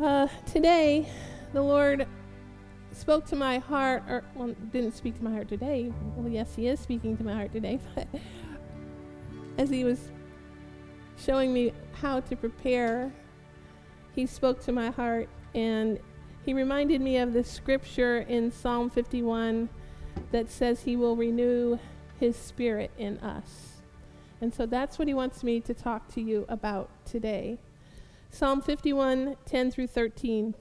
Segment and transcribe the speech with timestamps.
[0.00, 1.06] Uh, today,
[1.52, 2.06] the Lord
[2.90, 5.92] spoke to my heart, or well, didn't speak to my heart today.
[6.16, 8.08] Well, yes, He is speaking to my heart today, but
[9.58, 10.10] as He was
[11.18, 13.12] showing me how to prepare,
[14.14, 15.98] He spoke to my heart and
[16.46, 19.68] He reminded me of the scripture in Psalm 51
[20.32, 21.78] that says He will renew
[22.18, 23.82] His Spirit in us.
[24.40, 27.58] And so that's what He wants me to talk to you about today.
[28.30, 30.54] Psalm 51, 10 through 13.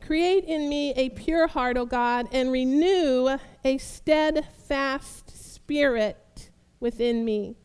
[0.00, 7.56] Create in me a pure heart, O God, and renew a steadfast spirit within me.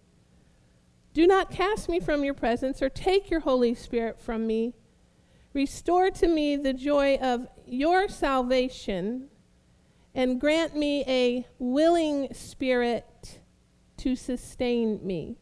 [1.14, 4.74] Do not cast me from your presence or take your Holy Spirit from me.
[5.54, 9.30] Restore to me the joy of your salvation
[10.14, 13.40] and grant me a willing spirit
[13.98, 15.38] to sustain me.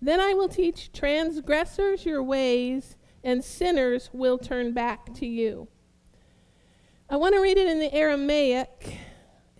[0.00, 5.68] Then I will teach transgressors your ways, and sinners will turn back to you.
[7.10, 8.98] I want to read it in the Aramaic.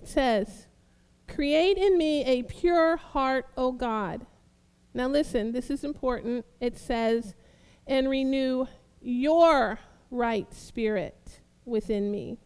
[0.01, 0.67] It says,
[1.27, 4.27] Create in me a pure heart, O God.
[4.95, 6.45] Now listen, this is important.
[6.61, 7.35] It says,
[7.87, 8.67] And renew
[9.01, 9.79] your
[10.11, 12.39] right spirit within me.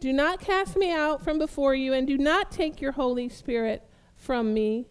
[0.00, 3.88] Do not cast me out from before you, and do not take your Holy Spirit
[4.16, 4.88] from me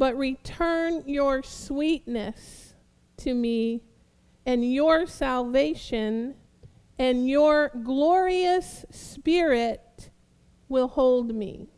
[0.00, 2.72] but return your sweetness
[3.18, 3.82] to me
[4.46, 6.34] and your salvation
[6.98, 10.08] and your glorious spirit
[10.70, 11.68] will hold me.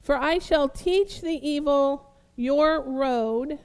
[0.00, 3.58] For I shall teach the evil your road,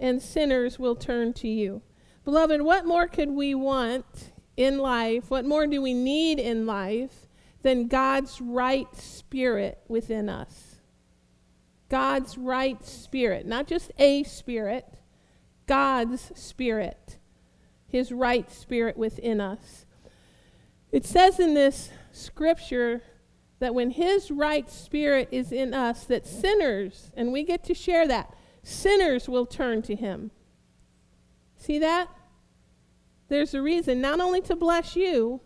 [0.00, 1.82] and sinners will turn to you.
[2.24, 5.30] Beloved, what more could we want in life?
[5.30, 7.28] What more do we need in life
[7.60, 10.71] than God's right spirit within us?
[11.92, 14.86] God's right spirit, not just a spirit,
[15.66, 17.18] God's spirit,
[17.86, 19.84] his right spirit within us.
[20.90, 23.02] It says in this scripture
[23.58, 28.08] that when his right spirit is in us that sinners and we get to share
[28.08, 30.30] that sinners will turn to him.
[31.58, 32.08] See that?
[33.28, 35.42] There's a reason not only to bless you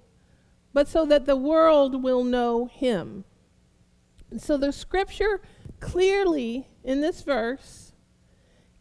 [0.72, 3.24] but so that the world will know him.
[4.30, 5.40] And so the scripture
[5.86, 7.92] clearly in this verse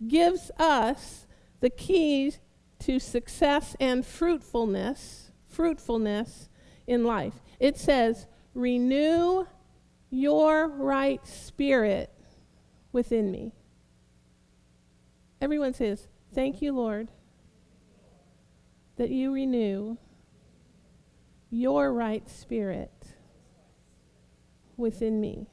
[0.07, 1.27] gives us
[1.59, 2.39] the keys
[2.79, 6.49] to success and fruitfulness, fruitfulness
[6.87, 7.43] in life.
[7.59, 9.45] It says, "Renew
[10.09, 12.11] your right spirit
[12.91, 13.53] within me."
[15.39, 17.11] Everyone says, "Thank you, Lord,
[18.95, 19.97] that you renew
[21.51, 23.15] your right spirit
[24.75, 25.47] within me."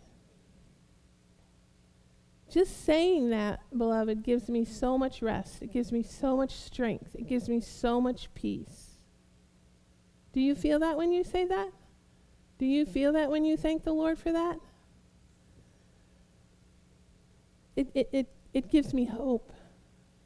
[2.52, 5.62] Just saying that, beloved, gives me so much rest.
[5.62, 7.16] It gives me so much strength.
[7.18, 8.98] It gives me so much peace.
[10.34, 11.70] Do you feel that when you say that?
[12.58, 14.58] Do you feel that when you thank the Lord for that?
[17.74, 19.50] It, it, it, it gives me hope.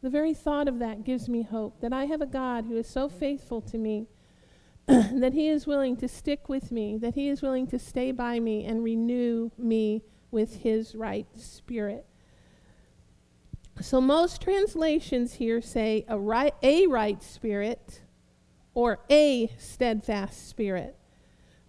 [0.03, 2.89] The very thought of that gives me hope that I have a God who is
[2.89, 4.09] so faithful to me,
[4.89, 8.41] that He is willing to stick with me, that He is willing to stay by
[8.41, 12.05] me and renew me with His right spirit.
[13.81, 18.01] So most translations here say a right, a right spirit
[18.75, 20.97] or a steadfast spirit.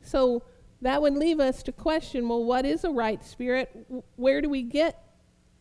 [0.01, 0.44] So
[0.81, 3.69] that would leave us to question well, what is a right spirit?
[4.16, 5.03] Where do we get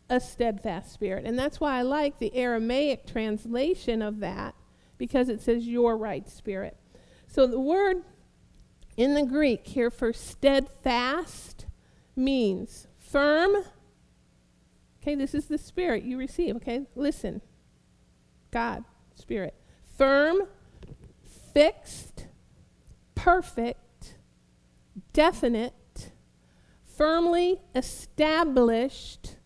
[0.09, 1.25] a steadfast spirit?
[1.25, 4.55] And that's why I like the Aramaic translation of that
[4.97, 6.77] because it says your right spirit.
[7.27, 8.03] So the word
[8.95, 11.65] in the Greek here for steadfast
[12.15, 13.55] means firm
[15.07, 16.57] Okay, this is the spirit you receive.
[16.57, 17.39] Okay, listen.
[18.51, 18.83] God,
[19.15, 19.53] spirit.
[19.97, 20.41] Firm,
[21.53, 22.27] fixed,
[23.15, 24.17] perfect,
[25.13, 26.11] definite,
[26.83, 29.37] firmly established,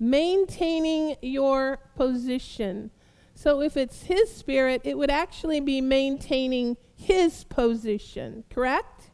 [0.00, 2.90] maintaining your position.
[3.34, 9.10] So if it's his spirit, it would actually be maintaining his position, correct?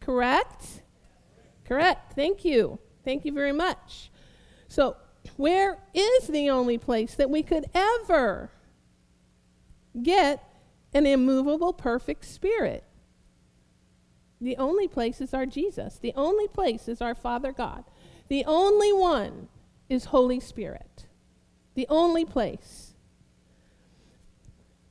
[0.00, 0.82] Correct?
[1.64, 2.12] Correct.
[2.12, 2.78] Thank you.
[3.06, 4.10] Thank you very much.
[4.70, 4.96] So,
[5.36, 8.50] where is the only place that we could ever
[10.00, 10.48] get
[10.94, 12.84] an immovable, perfect spirit?
[14.40, 15.98] The only place is our Jesus.
[15.98, 17.82] The only place is our Father God.
[18.28, 19.48] The only one
[19.88, 21.06] is Holy Spirit.
[21.74, 22.89] The only place.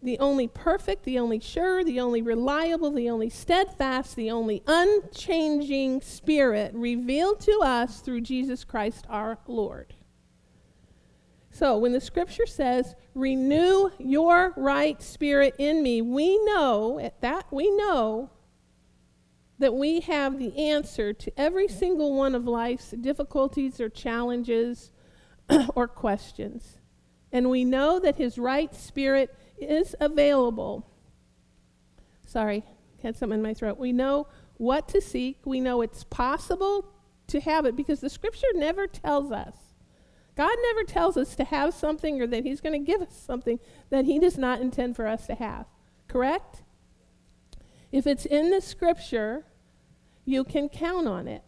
[0.01, 6.01] The only perfect, the only sure, the only reliable, the only steadfast, the only unchanging
[6.01, 9.96] Spirit revealed to us through Jesus Christ our Lord.
[11.51, 17.48] So when the scripture says, renew your right spirit in me, we know at that
[17.51, 18.30] we know
[19.57, 24.92] that we have the answer to every single one of life's difficulties or challenges
[25.75, 26.78] or questions.
[27.31, 30.86] And we know that his right spirit is available.
[32.26, 32.64] Sorry,
[33.02, 33.78] had something in my throat.
[33.78, 34.28] We know
[34.58, 35.40] what to seek.
[35.46, 36.92] We know it's possible
[37.28, 39.56] to have it because the scripture never tells us.
[40.36, 43.60] God never tells us to have something or that he's going to give us something
[43.90, 45.66] that he does not intend for us to have.
[46.08, 46.64] Correct?
[47.92, 49.46] If it's in the scripture,
[50.26, 51.44] you can count on it.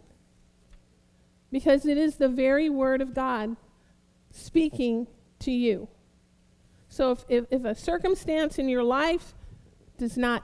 [1.51, 3.55] Because it is the very word of God
[4.31, 5.07] speaking
[5.39, 5.87] to you.
[6.91, 9.33] So if, if, if, a circumstance in your life
[9.97, 10.43] does not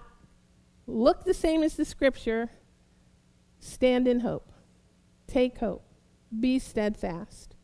[0.87, 2.49] look the same as the scripture,
[3.59, 4.49] stand in hope.
[5.27, 5.83] Take hope.
[6.39, 7.57] Be steadfast.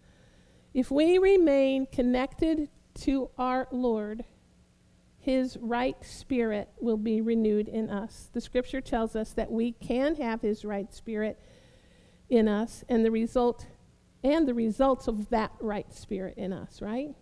[0.73, 4.25] If we remain connected to our Lord,
[5.17, 8.27] his right spirit will be renewed in us.
[8.33, 11.39] The scripture tells us that we can have his right spirit
[12.29, 13.65] in us and the result
[14.25, 17.15] and the results of that right spirit in us, right?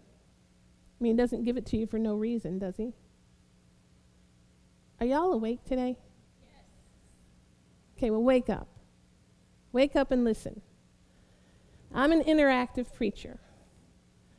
[1.02, 2.94] I mean, he doesn't give it to you for no reason, does he?
[5.00, 5.98] Are y'all awake today?
[6.44, 6.64] Yes.
[7.98, 8.68] Okay, well, wake up.
[9.72, 10.62] Wake up and listen.
[11.92, 13.40] I'm an interactive preacher.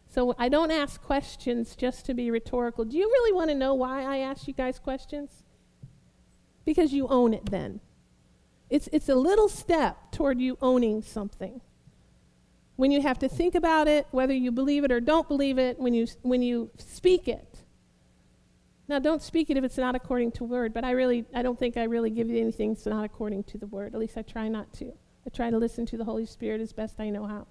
[0.09, 2.85] So I don't ask questions just to be rhetorical.
[2.85, 5.43] Do you really want to know why I ask you guys questions?
[6.65, 7.81] Because you own it then.
[8.71, 11.61] It's, it's a little step toward you owning something.
[12.77, 15.79] When you have to think about it, whether you believe it or don't believe it,
[15.79, 17.59] when you, when you speak it.
[18.89, 21.59] Now, don't speak it if it's not according to word, but I really, I don't
[21.59, 23.95] think I really give you anything that's not according to the word.
[23.95, 24.93] At least I try not to.
[25.27, 27.47] I try to listen to the Holy Spirit as best I know how.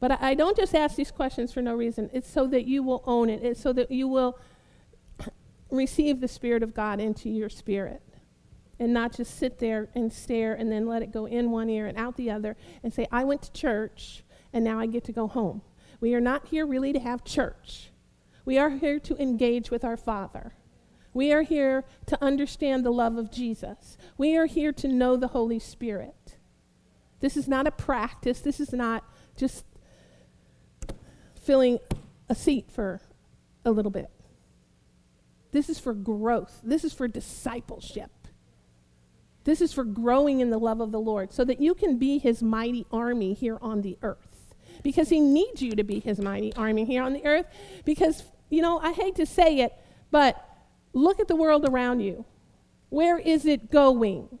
[0.00, 2.10] But I, I don't just ask these questions for no reason.
[2.12, 3.42] It's so that you will own it.
[3.42, 4.38] It's so that you will
[5.70, 8.02] receive the Spirit of God into your spirit
[8.84, 11.86] and not just sit there and stare and then let it go in one ear
[11.86, 14.22] and out the other and say, I went to church
[14.52, 15.62] and now I get to go home.
[16.00, 17.90] We are not here really to have church.
[18.44, 20.52] We are here to engage with our Father.
[21.14, 23.96] We are here to understand the love of Jesus.
[24.18, 26.36] We are here to know the Holy Spirit.
[27.20, 28.40] This is not a practice.
[28.40, 29.02] This is not
[29.34, 29.64] just
[31.40, 31.78] filling
[32.28, 33.00] a seat for
[33.64, 34.10] a little bit.
[35.52, 36.60] This is for growth.
[36.62, 38.10] This is for discipleship.
[39.44, 42.18] This is for growing in the love of the Lord so that you can be
[42.18, 44.54] his mighty army here on the earth.
[44.82, 47.46] Because he needs you to be his mighty army here on the earth.
[47.84, 49.72] Because, you know, I hate to say it,
[50.10, 50.42] but
[50.92, 52.24] look at the world around you.
[52.88, 54.38] Where is it going?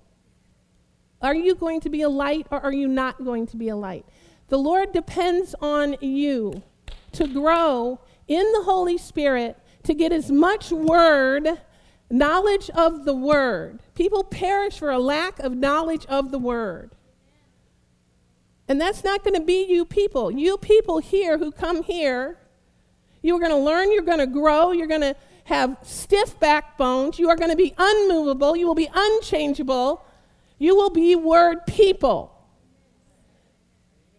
[1.20, 3.76] Are you going to be a light or are you not going to be a
[3.76, 4.04] light?
[4.48, 6.62] The Lord depends on you
[7.12, 11.48] to grow in the Holy Spirit to get as much word,
[12.10, 13.80] knowledge of the word.
[13.94, 16.94] People perish for a lack of knowledge of the word.
[18.68, 20.30] And that's not going to be you people.
[20.30, 22.38] You people here who come here,
[23.22, 27.28] you're going to learn, you're going to grow, you're going to have stiff backbones, you
[27.28, 30.04] are going to be unmovable, you will be unchangeable,
[30.58, 32.30] you will be word people.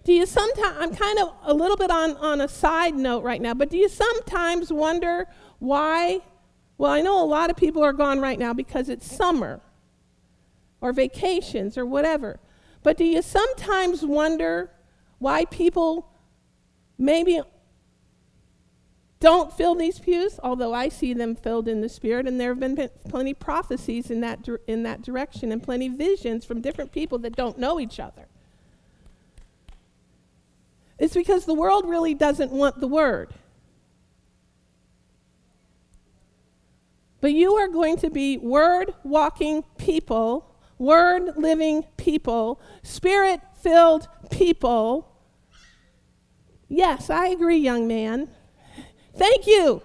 [0.04, 3.42] Do you sometimes, I'm kind of a little bit on, on a side note right
[3.42, 5.28] now, but do you sometimes wonder
[5.58, 6.22] why?
[6.78, 9.62] Well, I know a lot of people are gone right now because it's summer
[10.82, 12.40] or vacations or whatever.
[12.84, 14.72] But do you sometimes wonder
[15.20, 16.08] why people
[16.98, 17.42] maybe
[19.20, 20.40] don't fill these pews?
[20.44, 24.20] Although I see them filled in the Spirit, and there have been plenty prophecies in
[24.22, 28.28] that, in that direction and plenty visions from different people that don't know each other.
[31.00, 33.34] It's because the world really doesn't want the word.
[37.22, 45.12] But you are going to be word walking people, word living people, spirit filled people.
[46.68, 48.30] Yes, I agree, young man.
[49.16, 49.82] Thank you.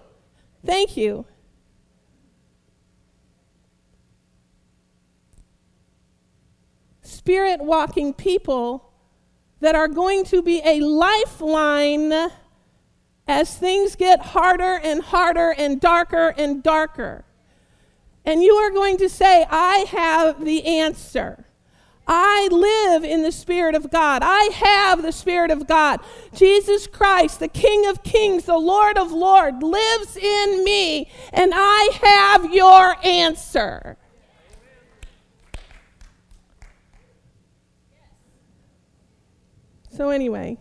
[0.65, 1.25] Thank you.
[7.01, 8.91] Spirit walking people
[9.59, 12.31] that are going to be a lifeline
[13.31, 17.23] as things get harder and harder and darker and darker.
[18.25, 21.45] And you are going to say, I have the answer.
[22.05, 24.21] I live in the Spirit of God.
[24.21, 26.01] I have the Spirit of God.
[26.35, 31.89] Jesus Christ, the King of Kings, the Lord of Lords, lives in me, and I
[32.03, 33.95] have your answer.
[39.89, 40.57] So, anyway,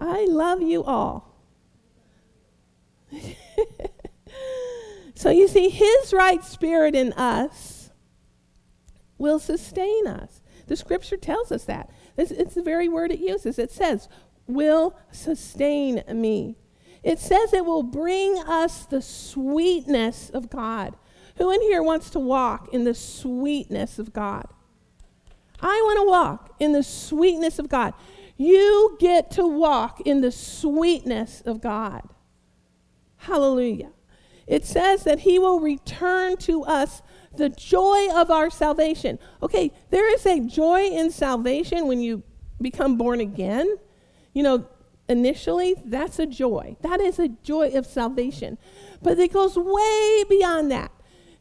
[0.00, 1.34] I love you all.
[5.14, 7.90] so you see, His right spirit in us
[9.18, 10.40] will sustain us.
[10.66, 11.90] The scripture tells us that.
[12.16, 13.58] It's, it's the very word it uses.
[13.58, 14.08] It says,
[14.46, 16.56] will sustain me.
[17.02, 20.96] It says it will bring us the sweetness of God.
[21.36, 24.46] Who in here wants to walk in the sweetness of God?
[25.60, 27.94] I want to walk in the sweetness of God.
[28.38, 32.02] You get to walk in the sweetness of God.
[33.16, 33.90] Hallelujah.
[34.46, 37.02] It says that He will return to us
[37.36, 39.18] the joy of our salvation.
[39.42, 42.22] Okay, there is a joy in salvation when you
[42.60, 43.76] become born again.
[44.32, 44.68] You know,
[45.08, 46.76] initially, that's a joy.
[46.82, 48.56] That is a joy of salvation.
[49.02, 50.92] But it goes way beyond that.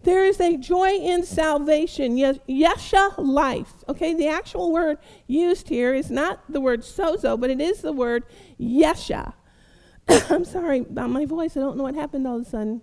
[0.08, 3.74] There is a joy in salvation, yesha life.
[3.90, 7.92] Okay, the actual word used here is not the word sozo, but it is the
[7.92, 8.24] word
[8.58, 9.34] yesha.
[10.08, 11.58] I'm sorry about my voice.
[11.58, 12.82] I don't know what happened all of a sudden.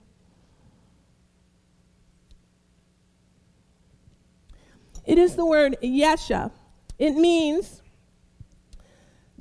[5.07, 6.51] It is the word yesha.
[6.99, 7.81] It means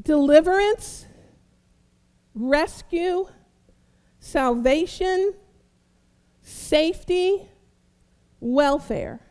[0.01, 1.05] deliverance,
[2.33, 3.27] rescue,
[4.21, 5.33] salvation,
[6.41, 7.49] safety,
[8.43, 9.21] welfare.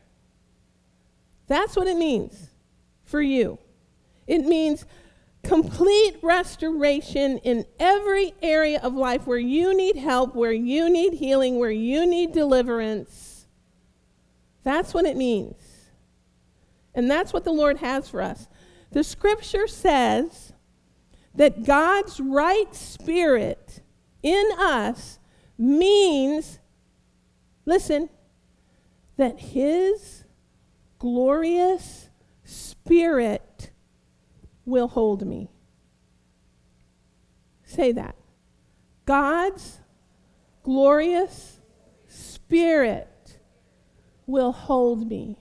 [1.47, 2.51] That's what it means
[3.05, 3.59] for you.
[4.27, 4.87] It means
[5.43, 11.59] complete restoration in every area of life where you need help, where you need healing,
[11.59, 13.47] where you need deliverance.
[14.63, 15.61] That's what it means.
[16.95, 18.47] And that's what the Lord has for us.
[18.93, 20.53] The scripture says
[21.35, 23.81] that God's right spirit
[24.23, 25.19] in us
[25.59, 26.59] means,
[27.65, 28.09] listen,
[29.17, 30.25] that his
[30.99, 32.09] glorious
[32.45, 33.71] spirit
[34.65, 35.51] will hold me.
[37.65, 38.17] Say that.
[39.05, 39.81] God's
[40.63, 41.61] glorious
[42.07, 43.39] spirit
[44.27, 45.37] will hold me.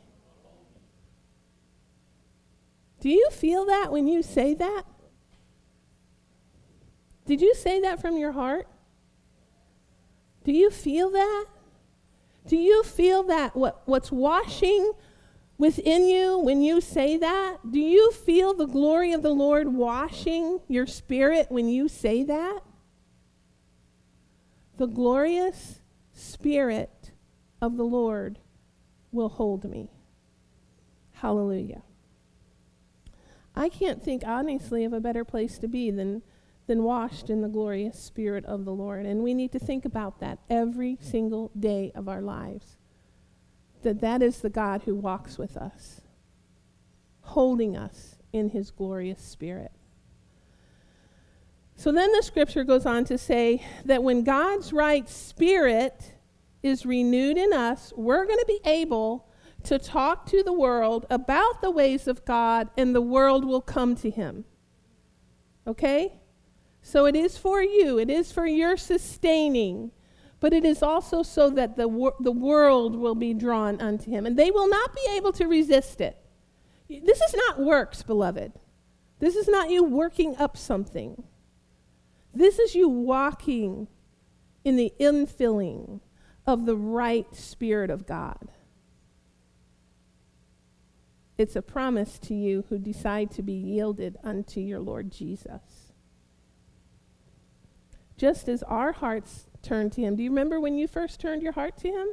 [3.02, 4.84] Do you feel that when you say that?
[7.26, 8.68] Did you say that from your heart?
[10.44, 11.46] Do you feel that?
[12.48, 14.94] Do you feel that what, what's washing
[15.58, 17.58] within you when you say that?
[17.70, 22.62] Do you feel the glory of the Lord washing your spirit when you say that?
[24.78, 25.82] The glorious
[26.14, 27.12] spirit
[27.62, 28.40] of the Lord
[29.12, 29.92] will hold me.
[31.14, 31.84] Hallelujah.
[33.56, 36.24] I can't think honestly of a better place to be than,
[36.72, 39.06] than washed in the glorious Spirit of the Lord.
[39.06, 42.78] And we need to think about that every single day of our lives.
[43.82, 46.00] That that is the God who walks with us,
[47.24, 49.74] holding us in his glorious Spirit.
[51.76, 56.14] So then the scripture goes on to say that when God's right spirit
[56.64, 59.28] is renewed in us, we're going to be able
[59.64, 63.94] to talk to the world about the ways of God, and the world will come
[63.98, 64.46] to him.
[65.68, 66.21] Okay?
[66.82, 69.92] So it is for you, it is for your sustaining,
[70.40, 74.26] but it is also so that the, wor- the world will be drawn unto him,
[74.26, 76.18] and they will not be able to resist it.
[76.90, 78.54] This is not works, beloved.
[79.20, 81.24] This is not you working up something.
[82.34, 83.88] This is you walking
[84.64, 86.02] in the infilling
[86.46, 88.50] of the right Spirit of God.
[91.38, 95.81] It's a promise to you who decide to be yielded unto your Lord Jesus.
[98.22, 100.16] Just as our hearts turn to Him.
[100.16, 102.08] Do you remember when you first turned your heart to Him?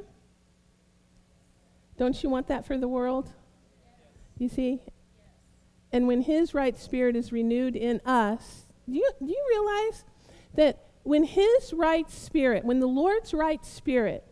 [1.98, 3.30] Don't you want that for the world?
[4.38, 4.80] You see?
[5.92, 10.06] And when His right spirit is renewed in us, do you, do you realize
[10.54, 14.24] that when His right spirit, when the Lord's right spirit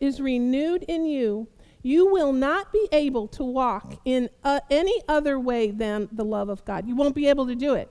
[0.00, 1.48] is renewed in you,
[1.82, 6.50] you will not be able to walk in uh, any other way than the love
[6.50, 6.86] of God.
[6.86, 7.90] You won't be able to do it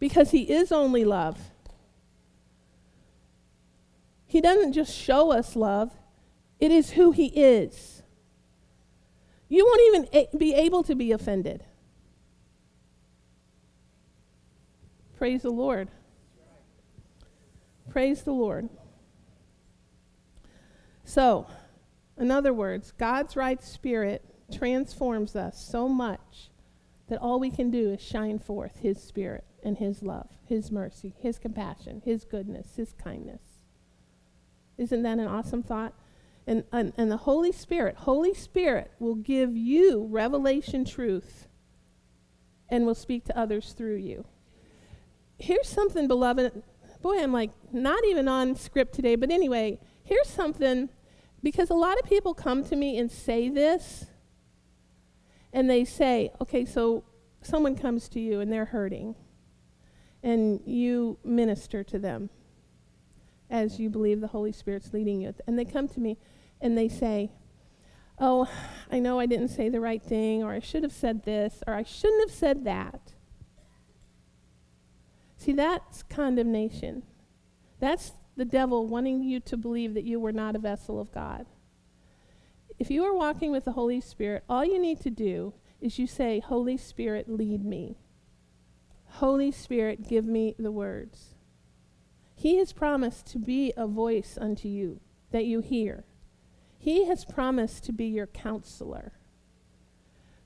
[0.00, 1.38] because He is only love.
[4.30, 5.90] He doesn't just show us love,
[6.60, 8.04] it is who He is.
[9.48, 11.64] You won't even be able to be offended.
[15.18, 15.88] Praise the Lord.
[17.90, 18.68] Praise the Lord.
[21.02, 21.48] So,
[22.16, 26.50] in other words, God's right spirit transforms us so much
[27.08, 31.16] that all we can do is shine forth His spirit and His love, His mercy,
[31.18, 33.49] His compassion, His goodness, His kindness.
[34.80, 35.92] Isn't that an awesome thought?
[36.46, 41.48] And, and, and the Holy Spirit, Holy Spirit will give you revelation truth
[42.70, 44.24] and will speak to others through you.
[45.38, 46.62] here's something, beloved.
[47.02, 50.88] Boy, I'm like not even on script today, but anyway, here's something
[51.42, 54.06] because a lot of people come to me and say this,
[55.52, 57.04] and they say, okay, so
[57.42, 59.14] someone comes to you and they're hurting,
[60.22, 62.30] and you minister to them
[63.50, 65.34] as you believe the Holy Spirit's leading you.
[65.46, 66.16] And they come to me
[66.60, 67.32] and they say,
[68.18, 68.48] oh,
[68.90, 71.74] I know I didn't say the right thing, or I should have said this, or
[71.74, 73.14] I shouldn't have said that.
[75.36, 77.02] See, that's condemnation.
[77.78, 81.46] That's the devil wanting you to believe that you were not a vessel of God.
[82.78, 86.06] If you are walking with the Holy Spirit, all you need to do is you
[86.06, 87.96] say, Holy Spirit, lead me.
[89.14, 91.34] Holy Spirit, give me the words.
[92.40, 96.04] He has promised to be a voice unto you that you hear.
[96.78, 99.12] He has promised to be your counselor.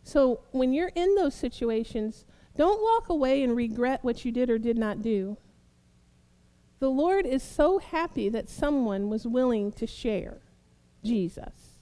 [0.03, 2.25] So when you're in those situations,
[2.57, 5.37] don't walk away and regret what you did or did not do.
[6.81, 10.39] The Lord is so happy that someone was willing to share
[11.05, 11.79] Jesus.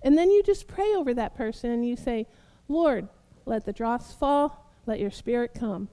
[0.00, 2.26] And then you just pray over that person and you say,
[2.68, 3.10] Lord,
[3.44, 5.90] let the dross fall, let your spirit come.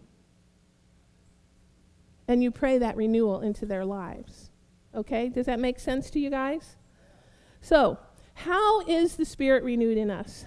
[2.32, 4.52] And you pray that renewal into their lives.
[4.96, 5.28] Okay?
[5.28, 6.78] Does that make sense to you guys?
[7.60, 7.98] So,
[8.36, 10.46] how is the spirit renewed in us?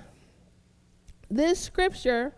[1.29, 2.35] This scripture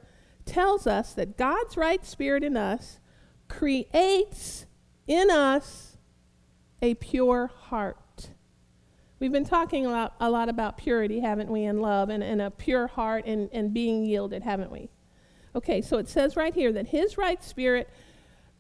[0.47, 2.99] tells us that God's right spirit in us
[3.47, 4.67] creates
[5.07, 5.97] in us
[6.83, 8.31] a pure heart.
[9.21, 12.43] We've been talking a lot, a lot about purity, haven't we, and love, and, and
[12.43, 14.91] a pure heart and, and being yielded, haven't we?
[15.55, 17.89] Okay, so it says right here that His right spirit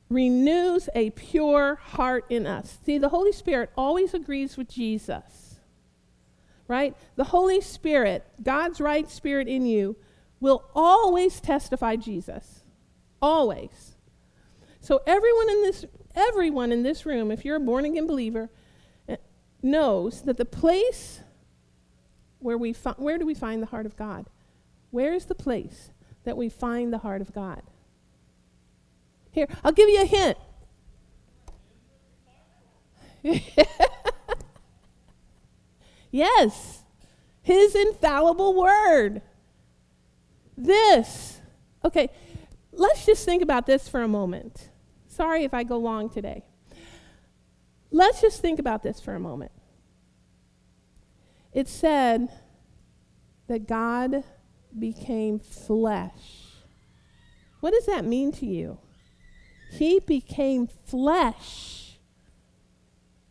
[0.08, 2.78] renews a pure heart in us.
[2.84, 5.56] See, the Holy Spirit always agrees with Jesus,
[6.68, 6.96] right?
[7.16, 9.96] The Holy Spirit, God's right spirit in you,
[10.40, 12.62] will always testify Jesus.
[13.20, 13.96] Always.
[14.80, 15.84] So everyone in this
[16.14, 18.50] everyone in this room, if you're a born again believer,
[19.08, 19.16] eh,
[19.62, 21.20] knows that the place
[22.38, 24.26] where we fi- where do we find the heart of God?
[24.90, 25.90] Where is the place
[26.24, 27.62] that we find the heart of God?
[29.36, 30.38] Here, I'll give you a hint.
[36.10, 36.84] yes,
[37.42, 39.20] his infallible word.
[40.56, 41.42] This.
[41.84, 42.08] Okay,
[42.72, 44.70] let's just think about this for a moment.
[45.06, 46.42] Sorry if I go long today.
[47.90, 49.52] Let's just think about this for a moment.
[51.52, 52.30] It said
[53.48, 54.24] that God
[54.78, 56.54] became flesh.
[57.60, 58.78] What does that mean to you?
[59.78, 61.98] He became flesh.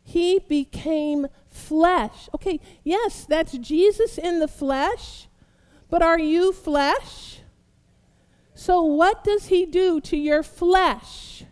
[0.03, 2.29] He became flesh.
[2.35, 5.27] Okay, yes, that's Jesus in the flesh,
[5.89, 7.39] but are you flesh?
[8.53, 11.43] So, what does he do to your flesh?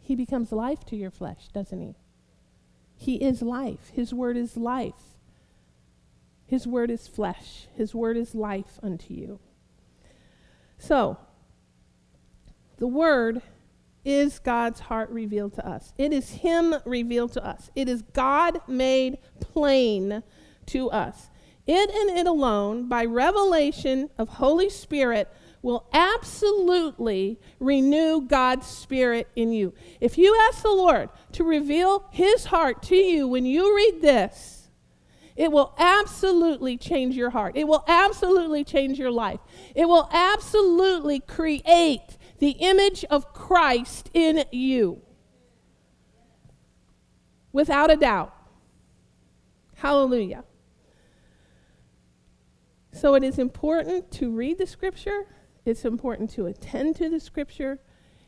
[0.00, 1.96] He becomes life to your flesh, doesn't he?
[2.96, 3.90] He is life.
[3.94, 5.16] His word is life.
[6.46, 7.66] His word is flesh.
[7.74, 9.40] His word is life unto you.
[10.82, 11.16] So,
[12.78, 13.40] the word
[14.04, 15.94] is God's heart revealed to us.
[15.96, 17.70] It is Him revealed to us.
[17.76, 20.24] It is God made plain
[20.66, 21.30] to us.
[21.68, 29.52] It and it alone, by revelation of Holy Spirit, will absolutely renew God's Spirit in
[29.52, 29.72] you.
[30.00, 34.61] If you ask the Lord to reveal His heart to you when you read this,
[35.36, 37.56] it will absolutely change your heart.
[37.56, 39.40] It will absolutely change your life.
[39.74, 45.02] It will absolutely create the image of Christ in you.
[47.52, 48.34] Without a doubt.
[49.76, 50.44] Hallelujah.
[52.92, 55.26] So it is important to read the scripture
[55.64, 57.78] it's important to attend to the scripture.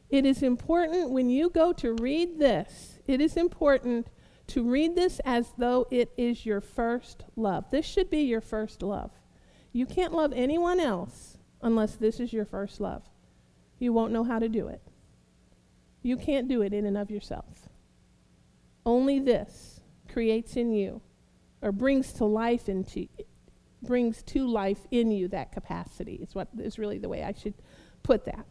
[0.09, 4.09] It is important when you go to read this, it is important
[4.49, 7.65] to read this as though it is your first love.
[7.71, 9.11] This should be your first love.
[9.73, 13.03] You can't love anyone else unless this is your first love.
[13.79, 14.83] You won't know how to do it.
[16.03, 17.69] You can't do it in and of yourself.
[18.85, 19.81] Only this
[20.13, 21.01] creates in you
[21.63, 23.09] or brings to life into
[23.83, 27.55] brings to life in you that capacity, is what is really the way I should
[28.03, 28.47] put that.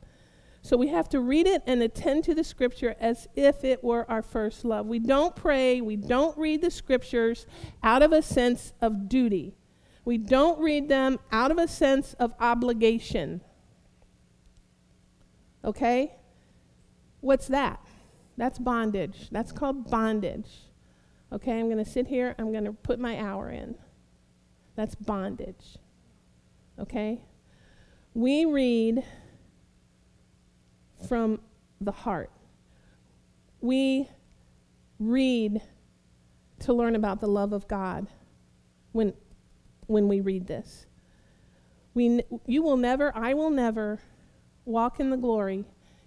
[0.63, 4.09] So we have to read it and attend to the scripture as if it were
[4.09, 4.85] our first love.
[4.87, 7.45] We don't pray, we don't read the scriptures
[7.83, 9.57] out of a sense of duty.
[10.05, 13.41] We don't read them out of a sense of obligation.
[15.65, 16.15] Okay?
[17.19, 17.85] What's that?
[18.37, 19.29] That's bondage.
[19.31, 20.49] That's called bondage.
[21.33, 23.75] Okay, I'm going to sit here, I'm going to put my hour in.
[24.77, 25.77] That's bondage.
[26.79, 27.19] Okay?
[28.13, 29.03] We read
[31.07, 31.39] from
[31.81, 32.31] the heart.
[33.61, 34.09] We
[34.99, 35.61] read
[36.59, 38.07] to learn about the love of God
[38.91, 39.13] when,
[39.87, 40.85] when we read this.
[41.93, 43.99] We, you will never, I will never
[44.65, 45.65] walk in the glory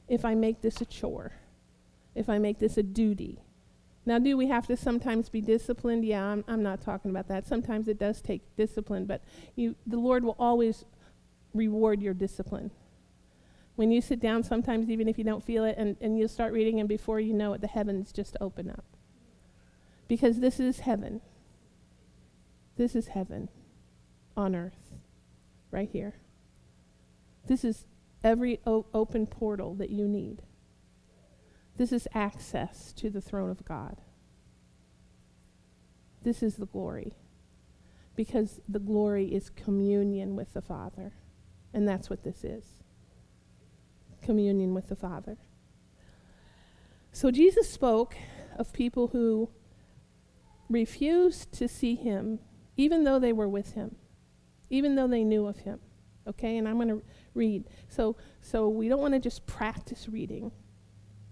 [0.09, 1.33] if I make this a chore,
[2.15, 3.41] if I make this a duty.
[4.05, 6.05] Now, do we have to sometimes be disciplined?
[6.05, 7.47] Yeah, I'm, I'm not talking about that.
[7.47, 9.23] Sometimes it does take discipline, but
[9.57, 10.85] you, the Lord will always
[11.53, 12.71] reward your discipline.
[13.77, 16.53] When you sit down, sometimes even if you don't feel it, and, and you'll start
[16.53, 18.85] reading, and before you know it, the heavens just open up.
[20.09, 21.21] Because this is heaven.
[22.77, 23.51] This is heaven
[24.35, 24.93] on earth,
[25.71, 26.15] right here.
[27.47, 27.85] This is
[28.25, 30.43] every o- open portal that you need.
[31.77, 34.01] This is access to the throne of God.
[36.23, 37.13] This is the glory.
[38.15, 41.13] Because the glory is communion with the Father.
[41.75, 42.76] And that's what this is
[44.27, 45.39] communion with the Father.
[47.13, 48.17] So Jesus spoke
[48.59, 49.49] of people who
[50.69, 52.41] refused to see him,
[52.77, 53.97] even though they were with him,
[54.69, 55.81] even though they knew of him.
[56.29, 57.03] Okay, and I'm going to
[57.35, 57.65] read.
[57.89, 60.51] So, so we don't want to just practice reading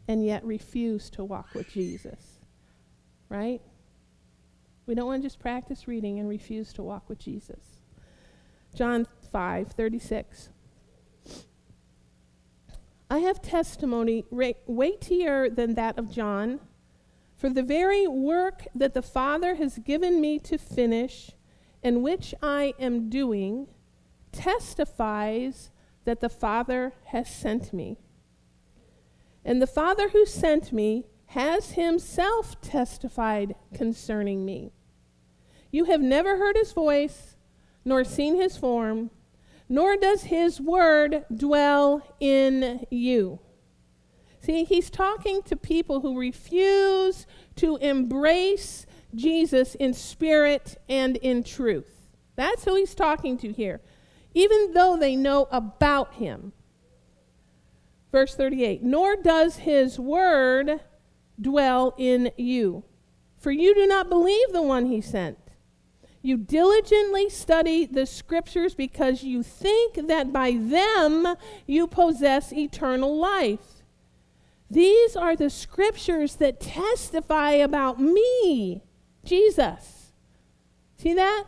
[0.07, 2.39] and yet refuse to walk with Jesus.
[3.29, 3.61] Right?
[4.87, 7.81] We don't want to just practice reading and refuse to walk with Jesus.
[8.75, 10.51] John 5 36.
[13.15, 14.25] I have testimony
[14.67, 16.59] weightier than that of John,
[17.37, 21.31] for the very work that the Father has given me to finish,
[21.81, 23.69] and which I am doing,
[24.33, 25.71] testifies
[26.05, 27.99] that the Father has sent me.
[29.45, 34.73] And the Father who sent me has himself testified concerning me.
[35.71, 37.37] You have never heard his voice,
[37.85, 39.11] nor seen his form,
[39.69, 43.39] nor does his word dwell in you.
[44.41, 52.09] See, he's talking to people who refuse to embrace Jesus in spirit and in truth.
[52.37, 53.81] That's who he's talking to here,
[54.35, 56.53] even though they know about him.
[58.13, 60.81] Verse 38 Nor does his word
[61.41, 62.85] dwell in you,
[63.39, 65.39] for you do not believe the one he sent.
[66.25, 73.85] You diligently study the scriptures because you think that by them you possess eternal life.
[74.71, 78.81] These are the scriptures that testify about me,
[79.23, 80.15] Jesus.
[80.97, 81.45] See that?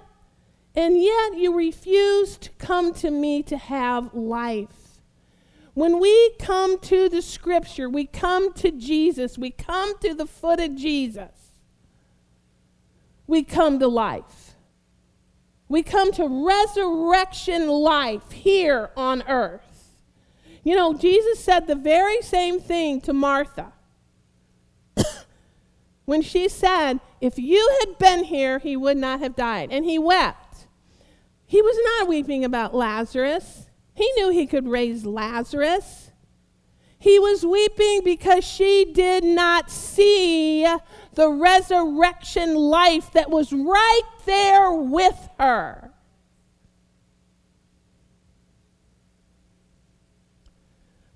[0.75, 5.01] And yet you refuse to come to me to have life.
[5.73, 10.61] When we come to the scripture, we come to Jesus, we come to the foot
[10.61, 11.55] of Jesus,
[13.27, 14.36] we come to life.
[15.69, 19.63] We come to resurrection life here on earth.
[20.63, 23.73] You know, Jesus said the very same thing to Martha
[26.05, 29.71] when she said, If you had been here, he would not have died.
[29.71, 30.67] And he wept.
[31.47, 33.67] He was not weeping about Lazarus.
[33.95, 36.11] He knew he could raise Lazarus.
[36.99, 40.67] He was weeping because she did not see
[41.17, 45.91] the resurrection life that was right there with her.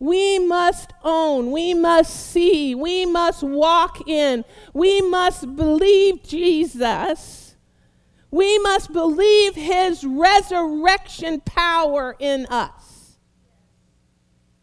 [0.00, 7.50] We must own, we must see, we must walk in, we must believe Jesus
[8.30, 13.18] we must believe his resurrection power in us.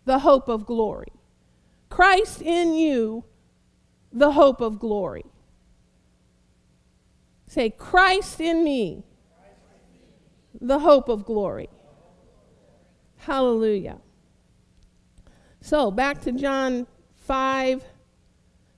[0.05, 1.11] The hope of glory.
[1.89, 3.25] Christ in you,
[4.11, 5.25] the hope of glory.
[7.47, 9.03] Say, Christ in me,
[10.59, 11.69] the hope of glory.
[13.17, 13.99] Hallelujah.
[15.61, 17.83] So back to John 5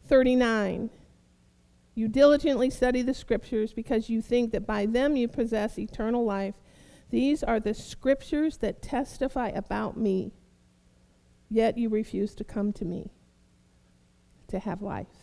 [0.08, 0.89] 39.
[1.94, 6.56] You diligently study the scriptures because you think that by them you possess eternal life.
[7.12, 10.32] These are the scriptures that testify about me,
[11.50, 13.12] yet you refuse to come to me
[14.48, 15.18] to have life.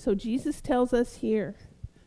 [0.00, 1.56] So Jesus tells us here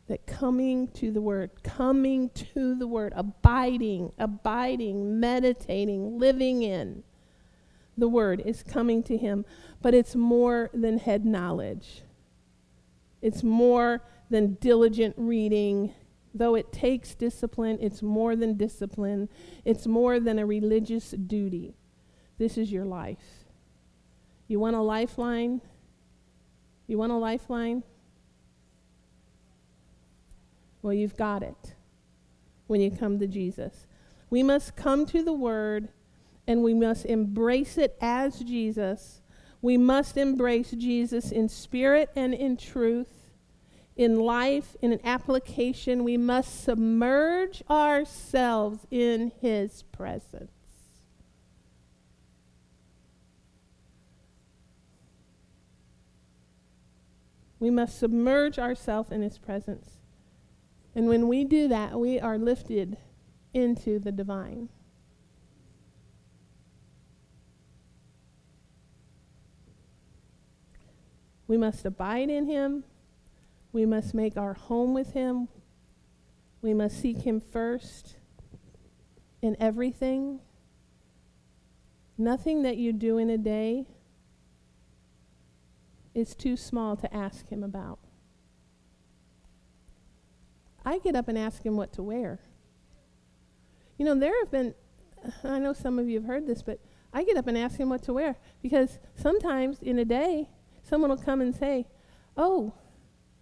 [0.07, 7.03] that coming to the Word, coming to the Word, abiding, abiding, meditating, living in
[7.95, 9.45] the Word is coming to Him.
[9.79, 12.01] But it's more than head knowledge.
[13.21, 15.93] It's more than diligent reading.
[16.33, 19.29] Though it takes discipline, it's more than discipline.
[19.65, 21.75] It's more than a religious duty.
[22.39, 23.45] This is your life.
[24.47, 25.61] You want a lifeline?
[26.87, 27.83] You want a lifeline?
[30.81, 31.75] Well, you've got it
[32.67, 33.87] when you come to Jesus.
[34.29, 35.89] We must come to the Word
[36.47, 39.21] and we must embrace it as Jesus.
[39.61, 43.31] We must embrace Jesus in spirit and in truth,
[43.95, 46.03] in life, in an application.
[46.03, 50.52] We must submerge ourselves in His presence.
[57.63, 59.91] We must submerge ourselves in His presence.
[60.93, 62.97] And when we do that, we are lifted
[63.53, 64.67] into the divine.
[71.47, 72.83] We must abide in Him.
[73.71, 75.47] We must make our home with Him.
[76.61, 78.17] We must seek Him first
[79.41, 80.41] in everything.
[82.17, 83.85] Nothing that you do in a day
[86.13, 87.99] is too small to ask Him about.
[90.85, 92.39] I get up and ask Him what to wear.
[93.97, 94.73] You know, there have been,
[95.43, 96.79] I know some of you have heard this, but
[97.13, 100.49] I get up and ask Him what to wear because sometimes in a day,
[100.81, 101.87] someone will come and say,
[102.35, 102.73] Oh,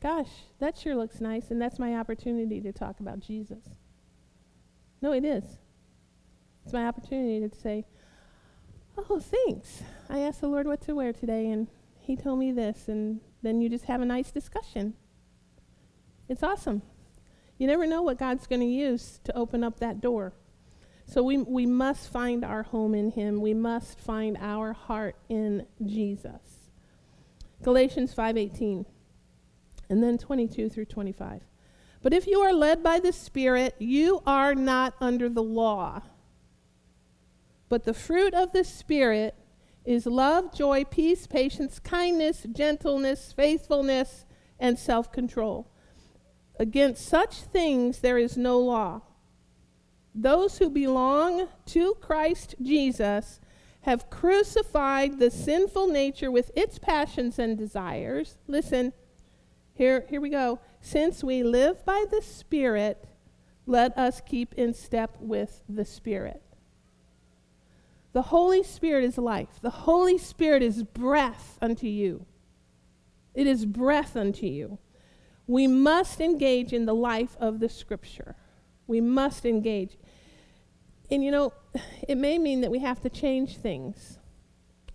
[0.02, 0.30] gosh,
[0.60, 3.64] that sure looks nice, and that's my opportunity to talk about Jesus.
[5.02, 5.44] No, it is.
[6.64, 7.86] It's my opportunity to say,
[8.98, 9.84] Oh, thanks.
[10.10, 11.68] I asked the Lord what to wear today, and
[12.02, 14.96] He told me this, and then you just have a nice discussion.
[16.28, 16.82] It's awesome.
[17.58, 20.34] You never know what God's going to use to open up that door.
[21.06, 23.42] So we, we must find our home in Him.
[23.42, 26.70] We must find our heart in Jesus.
[27.62, 28.86] Galatians 5:18
[29.90, 31.42] and then 22 through 25.
[32.02, 36.02] But if you are led by the Spirit, you are not under the law.
[37.70, 39.36] But the fruit of the Spirit
[39.86, 44.26] is love, joy, peace, patience, kindness, gentleness, faithfulness,
[44.60, 45.68] and self control.
[46.60, 49.02] Against such things there is no law.
[50.14, 53.40] Those who belong to Christ Jesus
[53.82, 58.38] have crucified the sinful nature with its passions and desires.
[58.48, 58.94] Listen,
[59.74, 60.60] here, here we go.
[60.82, 63.08] Since we live by the Spirit,
[63.66, 66.44] let us keep in step with the Spirit.
[68.14, 69.60] The Holy Spirit is life.
[69.62, 72.26] The Holy Spirit is breath unto you.
[73.34, 74.80] It is breath unto you.
[75.48, 78.36] We must engage in the life of the Scripture.
[78.88, 79.98] We must engage.
[81.10, 81.54] And you know,
[82.08, 84.18] it may mean that we have to change things.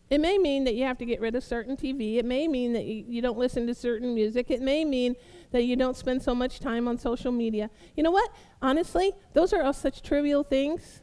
[0.08, 2.16] It may mean that you have to get rid of certain TV.
[2.16, 4.50] It may mean that you, don't listen to certain music.
[4.50, 5.16] It may mean
[5.50, 7.70] that you don't spend so much time on social media.
[7.96, 8.30] You know what?
[8.62, 11.00] Honestly, those are all such trivial things.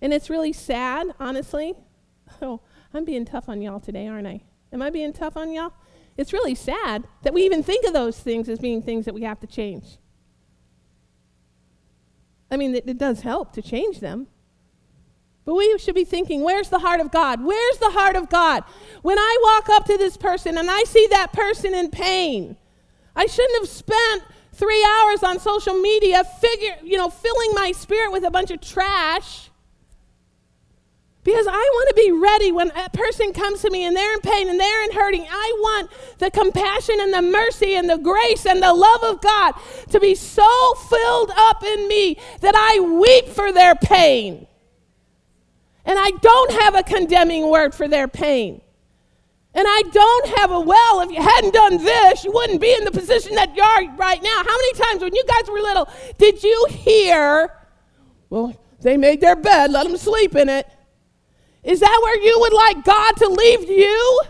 [0.00, 1.74] And it's really sad, honestly.
[2.42, 2.60] Oh,
[2.92, 4.42] I'm being tough on y'all today, aren't I?
[4.72, 5.72] Am I being tough on y'all?
[6.16, 9.22] It's really sad that we even think of those things as being things that we
[9.22, 9.98] have to change.
[12.50, 14.26] I mean, it, it does help to change them.
[15.44, 17.42] But we should be thinking, where's the heart of God?
[17.42, 18.64] Where's the heart of God?
[19.00, 22.56] When I walk up to this person and I see that person in pain,
[23.16, 28.12] I shouldn't have spent three hours on social media figure, you know, filling my spirit
[28.12, 29.47] with a bunch of trash.
[31.28, 34.20] Because I want to be ready when a person comes to me and they're in
[34.20, 35.26] pain and they're in hurting.
[35.28, 39.52] I want the compassion and the mercy and the grace and the love of God
[39.90, 44.46] to be so filled up in me that I weep for their pain.
[45.84, 48.62] And I don't have a condemning word for their pain.
[49.52, 52.86] And I don't have a, well, if you hadn't done this, you wouldn't be in
[52.86, 54.36] the position that you are right now.
[54.38, 57.52] How many times when you guys were little did you hear,
[58.30, 60.66] well, they made their bed, let them sleep in it?
[61.62, 64.20] Is that where you would like God to leave you?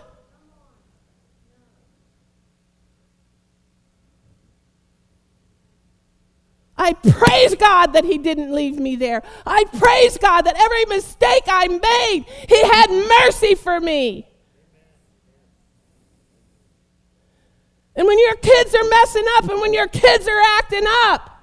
[6.79, 9.21] I praise God that He didn't leave me there.
[9.45, 14.25] I praise God that every mistake I made, He had mercy for me.
[17.95, 21.38] And when your kids are messing up and when your kids are acting up,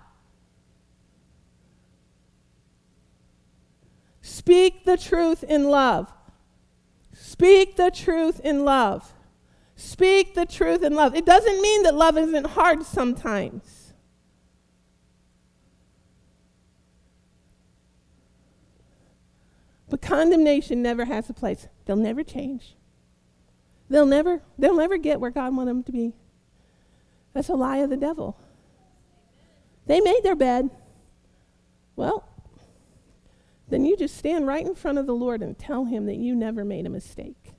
[4.36, 6.12] Speak the truth in love.
[7.14, 9.14] Speak the truth in love.
[9.76, 11.14] Speak the truth in love.
[11.14, 13.94] It doesn't mean that love isn't hard sometimes.
[19.88, 21.66] But condemnation never has a place.
[21.86, 22.76] They'll never change.
[23.88, 26.12] They'll never, they'll never get where God wanted them to be.
[27.32, 28.38] That's a lie of the devil.
[29.86, 30.68] They made their bed.
[31.96, 32.28] Well,
[33.68, 36.34] then you just stand right in front of the Lord and tell him that you
[36.34, 37.52] never made a mistake.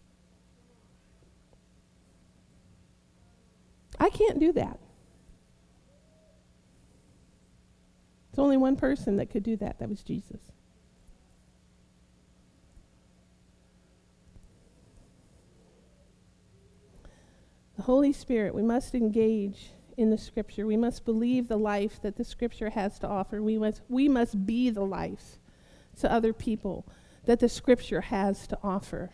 [4.00, 4.80] I can't do that.
[8.30, 9.80] It's only one person that could do that.
[9.80, 10.40] That was Jesus.
[17.76, 20.66] The Holy Spirit, we must engage in the Scripture.
[20.66, 23.42] We must believe the life that the Scripture has to offer.
[23.42, 25.40] We must, we must be the life
[25.98, 26.86] to other people
[27.26, 29.12] that the scripture has to offer.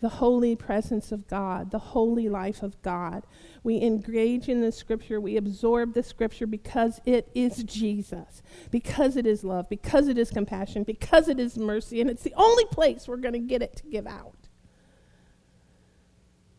[0.00, 3.24] The holy presence of God, the holy life of God.
[3.64, 9.26] We engage in the scripture, we absorb the scripture because it is Jesus, because it
[9.26, 13.08] is love, because it is compassion, because it is mercy, and it's the only place
[13.08, 14.36] we're going to get it to give out.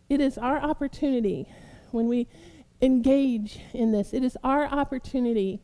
[0.10, 1.48] It is our opportunity
[1.92, 2.28] when we
[2.82, 5.62] engage in this, it is our opportunity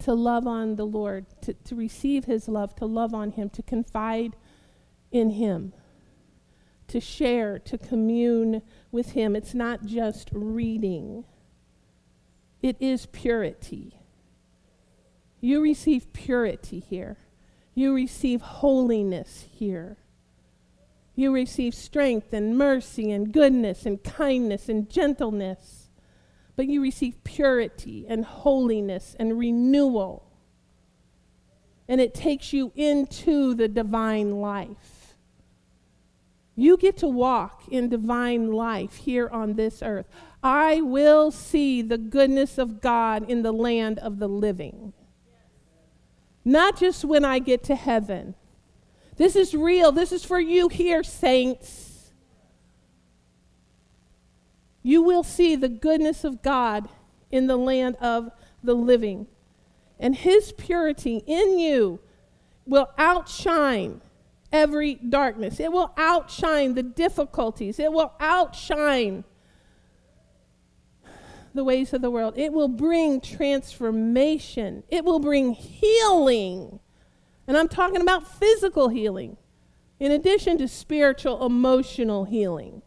[0.00, 3.62] to love on the Lord, to, to receive His love, to love on Him, to
[3.62, 4.36] confide
[5.10, 5.72] in Him,
[6.88, 9.34] to share, to commune with Him.
[9.34, 11.24] It's not just reading,
[12.62, 13.94] it is purity.
[15.40, 17.16] You receive purity here,
[17.74, 19.98] you receive holiness here.
[21.14, 25.77] You receive strength and mercy and goodness and kindness and gentleness.
[26.58, 30.28] But you receive purity and holiness and renewal.
[31.86, 35.14] And it takes you into the divine life.
[36.56, 40.06] You get to walk in divine life here on this earth.
[40.42, 44.92] I will see the goodness of God in the land of the living.
[46.44, 48.34] Not just when I get to heaven
[49.18, 49.90] this is real.
[49.92, 51.87] This is for you here, saints.
[54.88, 56.88] You will see the goodness of God
[57.30, 58.30] in the land of
[58.64, 59.26] the living.
[60.00, 62.00] And his purity in you
[62.64, 64.00] will outshine
[64.50, 65.60] every darkness.
[65.60, 67.78] It will outshine the difficulties.
[67.78, 69.24] It will outshine
[71.52, 72.38] the ways of the world.
[72.38, 74.84] It will bring transformation.
[74.88, 76.80] It will bring healing.
[77.46, 79.36] And I'm talking about physical healing,
[80.00, 82.80] in addition to spiritual, emotional healing.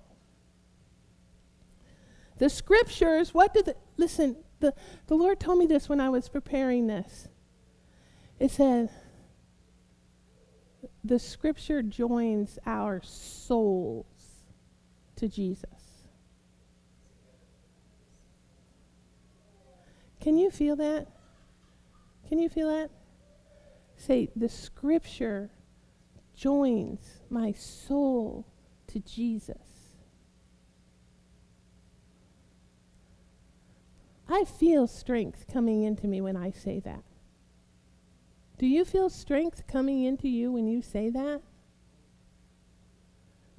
[2.41, 4.73] The scriptures, what did the, listen, the,
[5.05, 7.27] the Lord told me this when I was preparing this.
[8.39, 8.89] It said,
[11.03, 14.07] the scripture joins our souls
[15.17, 15.69] to Jesus.
[20.19, 21.09] Can you feel that?
[22.27, 22.89] Can you feel that?
[23.97, 25.51] Say, the scripture
[26.35, 28.47] joins my soul
[28.87, 29.70] to Jesus.
[34.31, 37.03] I feel strength coming into me when I say that.
[38.57, 41.41] Do you feel strength coming into you when you say that?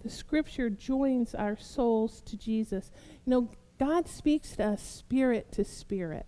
[0.03, 2.91] The scripture joins our souls to Jesus.
[3.25, 6.27] You know, God speaks to us spirit to spirit.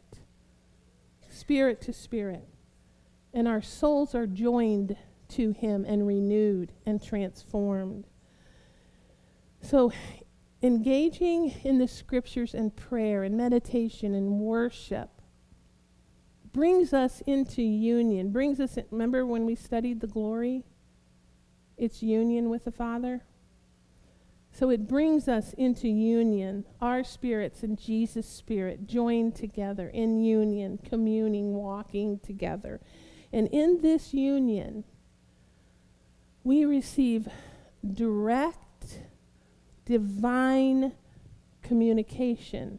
[1.28, 2.48] Spirit to spirit
[3.34, 4.96] and our souls are joined
[5.28, 8.06] to him and renewed and transformed.
[9.60, 9.92] So,
[10.64, 15.10] engaging in the scriptures and prayer and meditation and worship
[16.54, 20.64] brings us into union, brings us, in, remember when we studied the glory?
[21.76, 23.24] It's union with the Father.
[24.52, 30.78] So it brings us into union, our spirits and Jesus' spirit joined together in union,
[30.82, 32.80] communing, walking together.
[33.32, 34.84] And in this union,
[36.42, 37.28] we receive
[37.86, 38.63] direct
[39.84, 40.92] divine
[41.62, 42.78] communication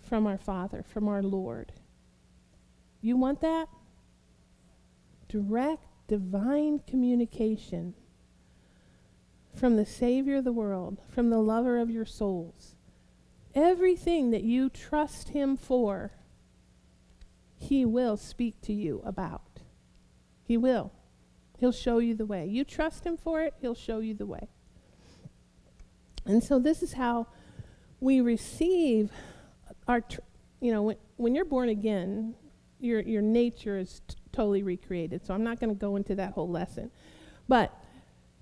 [0.00, 1.72] from our Father, from our Lord.
[3.00, 3.68] You want that?
[5.28, 7.94] Direct divine communication
[9.54, 12.74] from the Savior of the world, from the lover of your souls.
[13.54, 16.12] Everything that you trust Him for
[17.60, 19.60] he will speak to you about.
[20.42, 20.92] He will.
[21.58, 22.46] He'll show you the way.
[22.46, 24.48] You trust Him for it, He'll show you the way.
[26.30, 27.26] And so, this is how
[27.98, 29.10] we receive
[29.88, 30.20] our, tr-
[30.60, 32.34] you know, when, when you're born again,
[32.78, 35.26] your, your nature is t- totally recreated.
[35.26, 36.92] So, I'm not going to go into that whole lesson.
[37.48, 37.76] But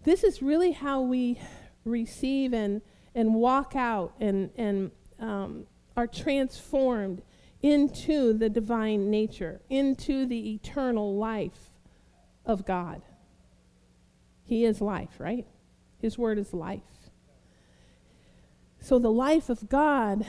[0.05, 1.41] this is really how we
[1.87, 2.83] receive and,
[3.15, 5.65] and walk out and, and um,
[5.97, 7.23] are transformed
[7.63, 11.71] into the divine nature, into the eternal life
[12.45, 13.01] of God.
[14.45, 15.47] He is life, right?
[16.03, 16.83] His word is life.
[18.81, 20.25] So the life of God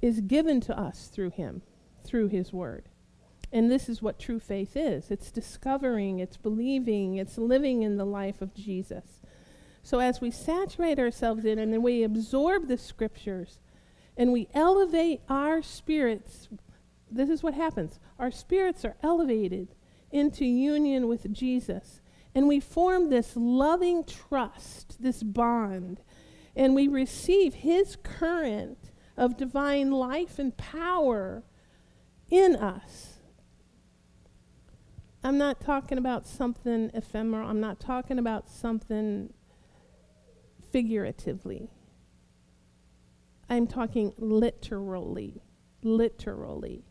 [0.00, 1.62] is given to us through him,
[2.04, 2.88] through his word.
[3.52, 8.04] And this is what true faith is it's discovering, it's believing, it's living in the
[8.04, 9.22] life of Jesus.
[9.82, 13.58] So as we saturate ourselves in and then we absorb the scriptures,
[14.16, 16.48] and we elevate our spirits,
[17.10, 17.98] this is what happens.
[18.18, 19.68] Our spirits are elevated
[20.10, 22.00] into union with Jesus.
[22.38, 26.00] And we form this loving trust, this bond.
[26.54, 31.42] and we receive His current of divine life and power
[32.30, 33.18] in us.
[35.24, 39.32] I'm not talking about something ephemeral, I'm not talking about something
[40.70, 41.72] figuratively.
[43.50, 45.42] I'm talking literally.
[45.82, 46.84] Literally.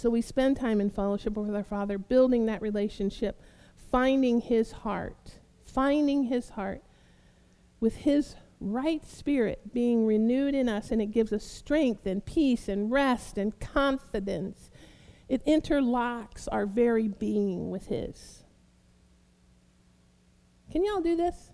[0.00, 3.38] So we spend time in fellowship with our Father, building that relationship,
[3.76, 6.82] finding His heart, finding His heart
[7.80, 12.66] with His right spirit being renewed in us, and it gives us strength and peace
[12.66, 14.70] and rest and confidence.
[15.28, 18.44] It interlocks our very being with His.
[20.72, 21.50] Can y'all do this?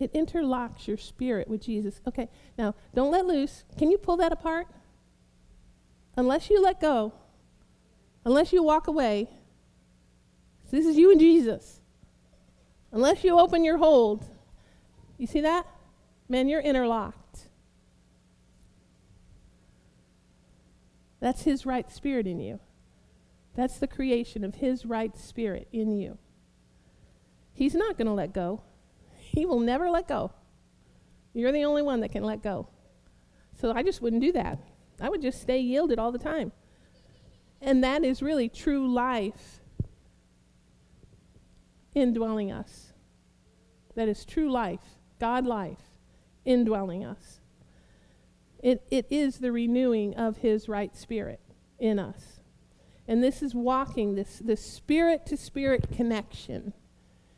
[0.00, 2.00] It interlocks your spirit with Jesus.
[2.06, 3.64] Okay, now don't let loose.
[3.76, 4.68] Can you pull that apart?
[6.18, 7.12] Unless you let go,
[8.24, 9.28] unless you walk away,
[10.68, 11.80] this is you and Jesus.
[12.90, 14.26] Unless you open your hold,
[15.16, 15.64] you see that?
[16.28, 17.46] Man, you're interlocked.
[21.20, 22.58] That's His right spirit in you.
[23.54, 26.18] That's the creation of His right spirit in you.
[27.52, 28.62] He's not going to let go.
[29.20, 30.32] He will never let go.
[31.32, 32.66] You're the only one that can let go.
[33.60, 34.58] So I just wouldn't do that.
[35.00, 36.52] I would just stay yielded all the time.
[37.60, 39.60] And that is really true life
[41.94, 42.92] indwelling us.
[43.94, 45.82] That is true life, God life,
[46.44, 47.40] indwelling us.
[48.60, 51.40] It, it is the renewing of His right spirit
[51.78, 52.40] in us.
[53.06, 56.74] And this is walking, this, this spirit to spirit connection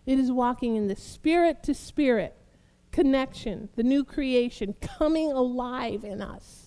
[0.07, 2.37] it is walking in the spirit to spirit
[2.91, 6.60] connection, the new creation coming alive in us.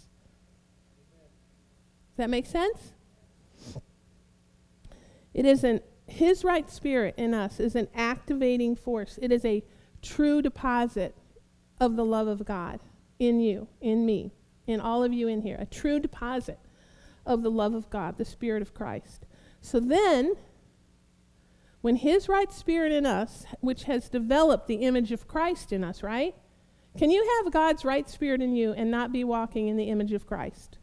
[2.13, 2.93] Does that make sense?
[5.33, 9.17] It is an his right spirit in us is an activating force.
[9.21, 9.63] It is a
[10.01, 11.15] true deposit
[11.79, 12.81] of the love of God
[13.19, 14.31] in you, in me,
[14.67, 15.57] in all of you in here.
[15.59, 16.59] A true deposit
[17.25, 19.25] of the love of God, the Spirit of Christ.
[19.61, 20.33] So then,
[21.81, 26.03] when His right spirit in us, which has developed the image of Christ in us,
[26.03, 26.35] right?
[26.97, 30.11] Can you have God's right spirit in you and not be walking in the image
[30.11, 30.77] of Christ?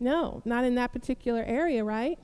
[0.00, 2.18] No, not in that particular area, right?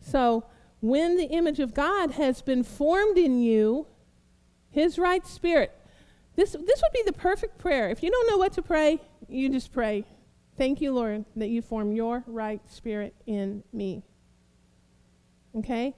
[0.00, 0.44] So,
[0.80, 3.86] when the image of God has been formed in you,
[4.70, 5.72] His right spirit,
[6.36, 7.88] this, this would be the perfect prayer.
[7.88, 10.04] If you don't know what to pray, you just pray.
[10.58, 14.02] Thank you, Lord, that you form your right spirit in me.
[15.56, 15.94] Okay?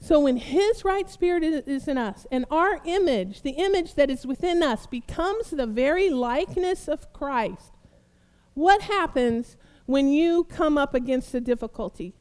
[0.00, 4.26] So when His right spirit is in us, and our image, the image that is
[4.26, 7.73] within us, becomes the very likeness of Christ,
[8.54, 12.14] what happens when you come up against a difficulty?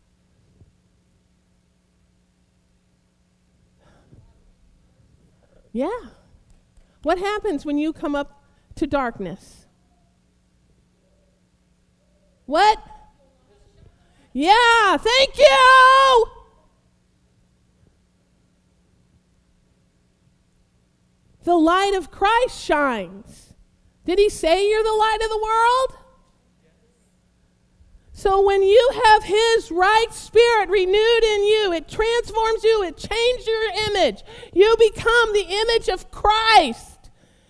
[5.72, 5.90] Yeah.
[7.02, 8.44] What happens when you come up
[8.76, 9.66] to darkness?
[12.46, 12.80] What?
[14.32, 16.26] Yeah, thank you.
[21.44, 23.54] The light of Christ shines.
[24.06, 26.03] Did he say you're the light of the world?
[28.24, 33.46] So when you have his right spirit renewed in you, it transforms you, it changes
[33.46, 34.24] your image.
[34.54, 37.10] You become the image of Christ.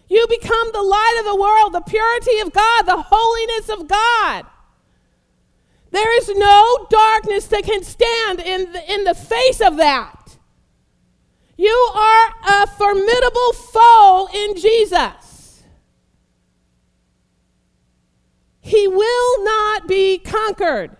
[0.10, 4.48] You become the light of the world, the purity of God, the holiness of God.
[5.92, 10.38] There is no darkness that can stand in the, in the face of that.
[11.56, 15.33] You are a formidable foe in Jesus.
[18.66, 20.96] He will not be conquered.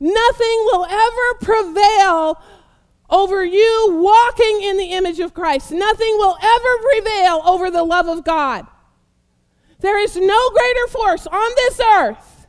[0.00, 2.42] Nothing will ever prevail
[3.08, 5.70] over you walking in the image of Christ.
[5.70, 8.66] Nothing will ever prevail over the love of God.
[9.78, 12.48] There is no greater force on this earth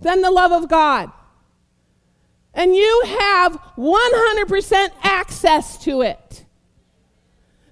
[0.00, 1.12] than the love of God.
[2.54, 6.27] And you have 100% access to it.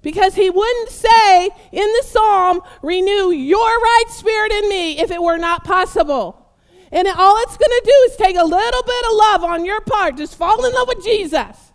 [0.06, 5.20] Because he wouldn't say in the psalm, renew your right spirit in me if it
[5.20, 6.46] were not possible.
[6.92, 9.80] And all it's going to do is take a little bit of love on your
[9.80, 10.16] part.
[10.16, 11.72] Just fall in love with Jesus.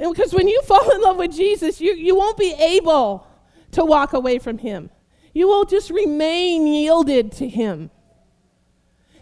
[0.00, 3.24] And because when you fall in love with Jesus, you, you won't be able
[3.70, 4.90] to walk away from him.
[5.32, 7.92] You will just remain yielded to him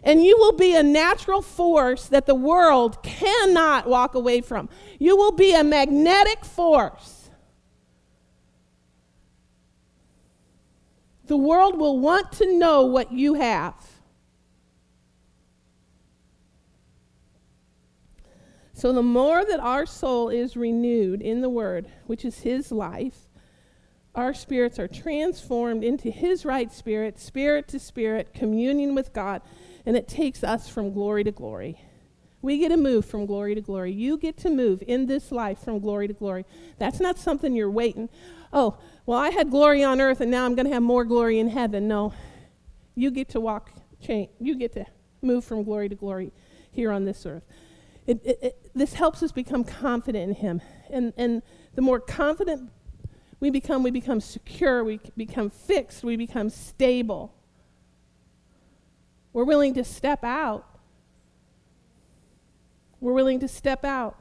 [0.02, 4.70] and you will be a natural force that the world cannot walk away from.
[4.98, 7.21] You will be a magnetic force.
[11.26, 13.74] The world will want to know what you have.
[18.72, 23.28] So the more that our soul is renewed in the Word, which is His life,
[24.14, 29.40] our spirits are transformed into His right spirit, spirit to spirit, communion with God,
[29.86, 31.80] and it takes us from glory to glory.
[32.42, 33.92] We get to move from glory to glory.
[33.92, 36.44] You get to move in this life from glory to glory.
[36.78, 38.08] That's not something you're waiting.
[38.52, 41.38] Oh, well, I had glory on earth and now I'm going to have more glory
[41.38, 41.88] in heaven.
[41.88, 42.12] No.
[42.94, 44.30] You get to walk, change.
[44.38, 44.86] You get to
[45.22, 46.32] move from glory to glory
[46.70, 47.44] here on this earth.
[48.06, 50.60] It, it, it, this helps us become confident in Him.
[50.90, 51.42] And, and
[51.74, 52.70] the more confident
[53.40, 57.34] we become, we become secure, we become fixed, we become stable.
[59.32, 60.66] We're willing to step out.
[63.00, 64.16] We're willing to step out.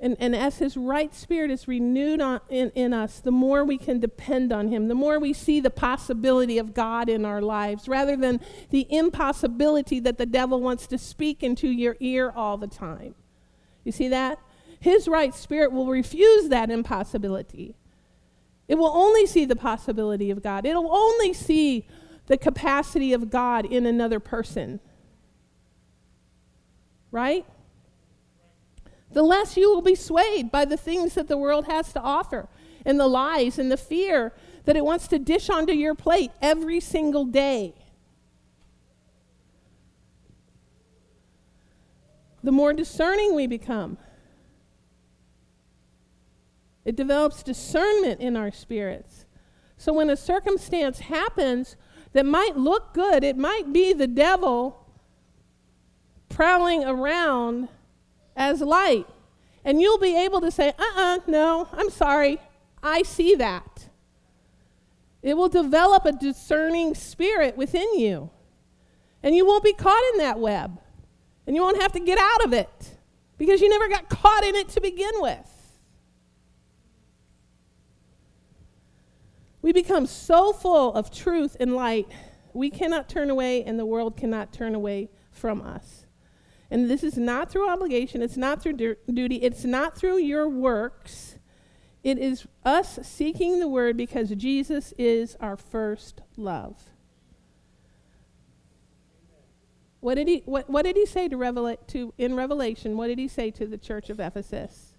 [0.00, 3.78] And, and as His right spirit is renewed on, in, in us, the more we
[3.78, 7.88] can depend on Him, the more we see the possibility of God in our lives,
[7.88, 8.40] rather than
[8.70, 13.16] the impossibility that the devil wants to speak into your ear all the time.
[13.82, 14.38] You see that?
[14.80, 17.74] His right spirit will refuse that impossibility.
[18.68, 21.86] It will only see the possibility of God, it'll only see
[22.26, 24.80] the capacity of God in another person.
[27.10, 27.46] Right?
[29.12, 32.48] The less you will be swayed by the things that the world has to offer
[32.84, 34.32] and the lies and the fear
[34.64, 37.74] that it wants to dish onto your plate every single day.
[42.42, 43.98] The more discerning we become,
[46.84, 49.26] it develops discernment in our spirits.
[49.76, 51.76] So when a circumstance happens
[52.12, 54.86] that might look good, it might be the devil
[56.28, 57.68] prowling around
[58.38, 59.06] as light.
[59.64, 62.40] And you'll be able to say, uh uh-uh, uh no, I'm sorry.
[62.82, 63.88] I see that.
[65.20, 68.30] It will develop a discerning spirit within you.
[69.22, 70.80] And you won't be caught in that web.
[71.46, 72.96] And you won't have to get out of it
[73.36, 75.78] because you never got caught in it to begin with.
[79.60, 82.08] We become so full of truth and light,
[82.52, 86.06] we cannot turn away, and the world cannot turn away from us.
[86.70, 90.48] And this is not through obligation, it's not through du- duty, it's not through your
[90.48, 91.38] works.
[92.04, 96.90] It is us seeking the word because Jesus is our first love.
[100.00, 102.96] What did he, what, what did he say to, Revela- to in Revelation?
[102.96, 104.94] What did he say to the church of Ephesus?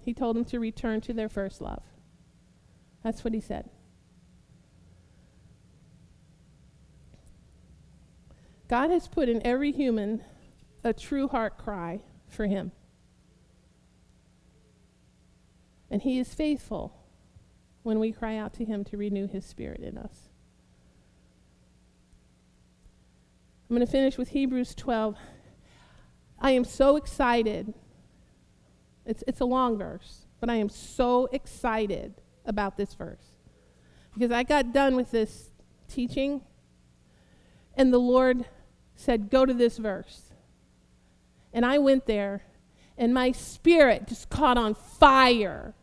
[0.00, 1.82] He told them to return to their first love.
[3.02, 3.70] That's what he said.
[8.68, 10.22] God has put in every human
[10.82, 12.72] a true heart cry for him.
[15.90, 16.94] And he is faithful
[17.82, 20.28] when we cry out to him to renew his spirit in us.
[23.68, 25.16] I'm going to finish with Hebrews 12.
[26.38, 27.72] I am so excited.
[29.06, 33.24] It's, it's a long verse, but I am so excited about this verse
[34.12, 35.50] because I got done with this
[35.88, 36.42] teaching
[37.76, 38.44] and the Lord
[38.94, 40.22] said, Go to this verse.
[41.52, 42.42] And I went there,
[42.98, 45.74] and my spirit just caught on fire.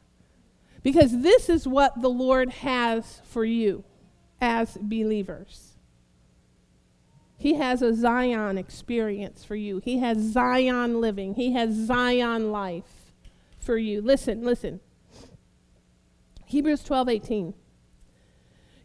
[0.84, 3.84] Because this is what the Lord has for you
[4.40, 5.72] as believers.
[7.38, 9.80] He has a Zion experience for you.
[9.84, 11.36] He has Zion living.
[11.36, 13.14] He has Zion life
[13.58, 14.02] for you.
[14.02, 14.80] Listen, listen.
[16.46, 17.54] Hebrews 12 18.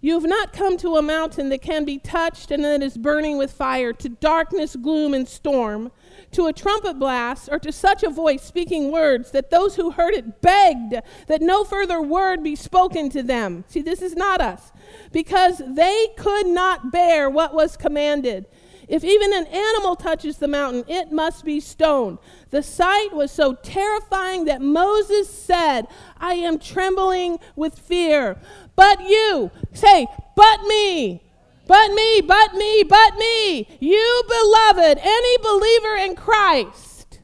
[0.07, 3.39] You have not come to a mountain that can be touched and that is burning
[3.39, 5.91] with fire, to darkness, gloom, and storm,
[6.31, 10.15] to a trumpet blast, or to such a voice speaking words that those who heard
[10.15, 10.95] it begged
[11.27, 13.65] that no further word be spoken to them.
[13.67, 14.71] See, this is not us.
[15.11, 18.47] Because they could not bear what was commanded.
[18.89, 22.19] If even an animal touches the mountain, it must be stoned.
[22.51, 25.89] The sight was so terrifying that Moses said,
[26.19, 28.37] I am trembling with fear.
[28.77, 30.07] But you, say,
[30.37, 31.23] but me,
[31.67, 37.21] but me, but me, but me, you beloved, any believer in Christ,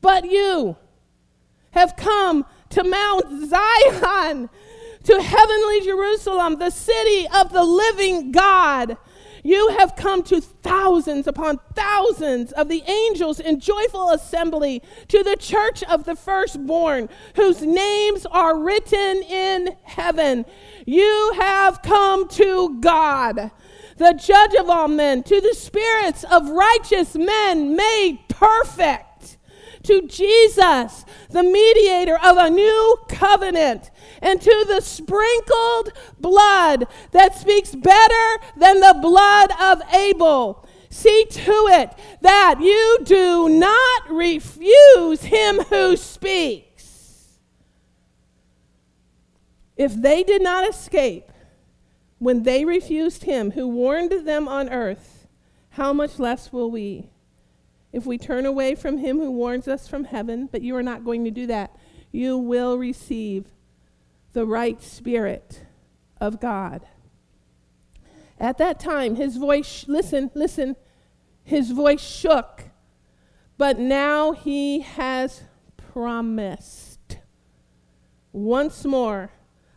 [0.00, 0.76] but you
[1.72, 4.48] have come to Mount Zion,
[5.04, 8.96] to heavenly Jerusalem, the city of the living God
[9.44, 15.36] you have come to thousands upon thousands of the angels in joyful assembly to the
[15.36, 20.46] church of the firstborn, whose names are written in heaven.
[20.86, 23.50] You have come to God,
[23.98, 29.13] the judge of all men, to the spirits of righteous men made perfect,
[29.84, 37.74] to Jesus, the mediator of a new covenant and to the sprinkled blood that speaks
[37.74, 40.66] better than the blood of Abel.
[40.90, 47.38] See to it that you do not refuse him who speaks.
[49.76, 51.30] If they did not escape
[52.18, 55.26] when they refused him who warned them on earth,
[55.70, 57.10] how much less will we?
[57.94, 61.04] If we turn away from him who warns us from heaven, but you are not
[61.04, 61.76] going to do that,
[62.10, 63.46] you will receive
[64.32, 65.64] the right spirit
[66.20, 66.84] of God.
[68.40, 70.74] At that time, his voice, listen, listen,
[71.44, 72.64] his voice shook,
[73.58, 75.44] but now he has
[75.76, 77.18] promised.
[78.32, 79.30] Once more,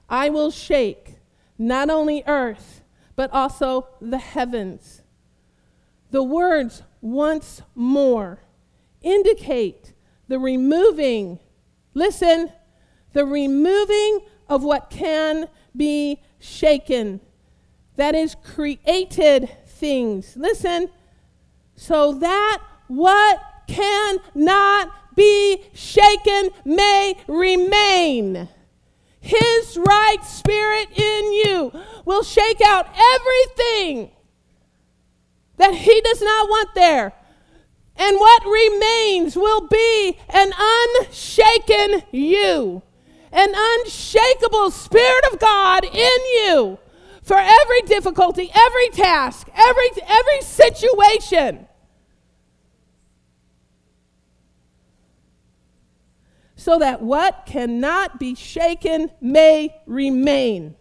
[0.09, 1.20] I will shake
[1.59, 2.82] not only earth,
[3.15, 5.03] but also the heavens.
[6.09, 8.39] The words once more
[9.02, 9.93] indicate
[10.28, 11.39] the removing,
[11.93, 12.52] listen,
[13.14, 17.22] the removing of what can be shaken.
[17.95, 20.36] That is created things.
[20.36, 20.89] Listen,
[21.76, 28.50] so that what cannot be shaken may remain.
[29.20, 31.72] His right spirit in you
[32.06, 34.12] will shake out everything
[35.58, 37.14] that he does not want there.
[37.95, 42.84] And what remains will be an unshaken you,
[43.32, 46.80] an unshakable Spirit of God in you
[47.24, 51.68] for every difficulty, every task, every, every situation.
[56.55, 60.76] So that what cannot be shaken may remain.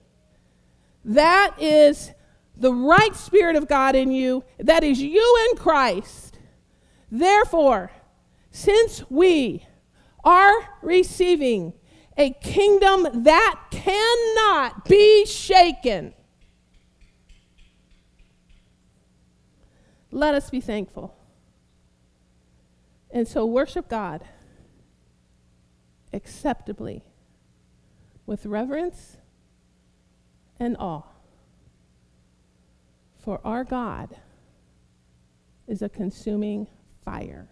[1.05, 2.13] That is
[2.57, 4.45] the right Spirit of God in you.
[4.59, 6.39] That is you in Christ.
[7.11, 7.91] Therefore,
[8.51, 9.67] since we
[10.25, 11.75] are receiving
[12.17, 16.15] a kingdom that cannot be shaken,
[20.11, 21.15] let us be thankful.
[23.11, 24.25] And so worship God
[26.13, 27.05] acceptably
[28.25, 29.19] with reverence
[30.59, 31.03] and awe.
[33.27, 34.17] For our God
[35.69, 36.67] is a consuming
[37.05, 37.49] fire.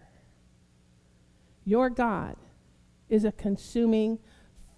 [1.65, 2.37] Your God
[3.09, 4.17] is a consuming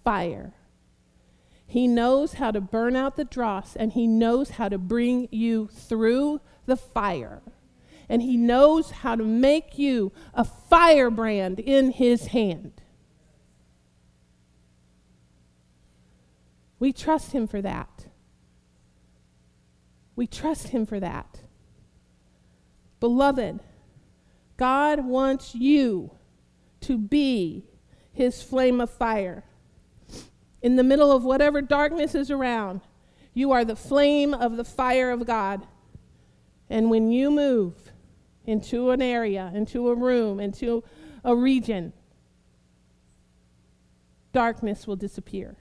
[0.04, 0.52] fire.
[1.66, 5.70] He knows how to burn out the dross and he knows how to bring you
[5.72, 7.42] through the fire
[8.10, 12.82] and He knows how to make you a firebrand in His hand.
[16.80, 18.06] We trust Him for that.
[20.18, 21.40] We trust Him for that.
[23.00, 23.62] Beloved,
[24.58, 26.12] God wants you
[26.82, 27.64] to be
[28.12, 29.46] His flame of fire.
[30.62, 32.82] In the middle of whatever darkness is around,
[33.34, 35.66] you are the flame of the fire of God.
[36.70, 37.76] And when you move,
[38.48, 40.84] into an area, into a room, into
[41.24, 41.94] a region,
[44.32, 45.58] darkness will disappear.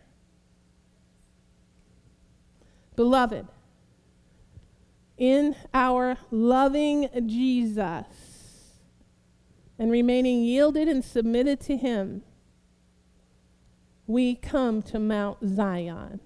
[2.94, 3.46] Beloved,
[5.16, 8.04] in our loving Jesus
[9.78, 12.22] and remaining yielded and submitted to Him,
[14.06, 16.20] we come to Mount Zion.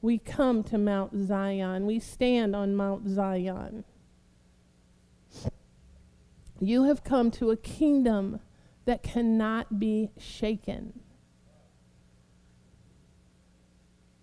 [0.00, 1.84] We come to Mount Zion.
[1.86, 3.84] We stand on Mount Zion.
[6.60, 8.40] You have come to a kingdom
[8.84, 11.00] that cannot be shaken.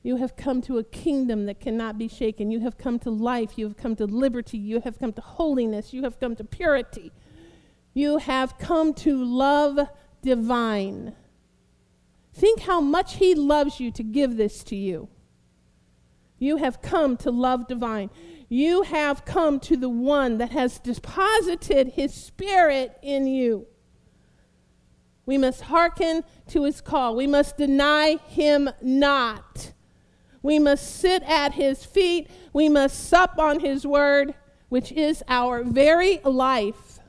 [0.06, 2.52] You have come to a kingdom that cannot be shaken.
[2.52, 3.58] You have come to life.
[3.58, 4.58] You have come to liberty.
[4.58, 5.94] You have come to holiness.
[5.94, 7.12] You have come to purity.
[7.94, 9.80] You have come to love
[10.22, 11.16] divine.
[12.34, 15.10] Think how much He loves you to give this to you.
[16.38, 18.10] You have come to love divine
[18.50, 23.68] you have come to the one that has deposited his spirit in you.
[25.26, 27.16] We must hearken to his call.
[27.16, 29.74] We must deny him not.
[30.46, 32.30] We must sit at his feet.
[32.54, 34.36] We must sup on his word,
[34.70, 37.00] which is our very life.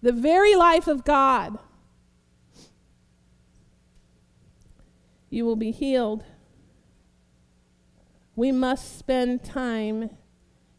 [0.00, 1.58] The very life of God.
[5.30, 6.24] You will be healed
[8.34, 10.10] we must spend time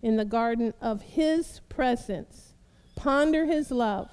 [0.01, 2.53] in the garden of His presence,
[2.95, 4.09] ponder His love.